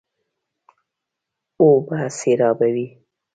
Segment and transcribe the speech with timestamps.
[1.61, 2.87] اوبه سېرابوي.